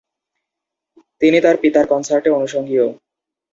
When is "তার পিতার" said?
1.41-1.85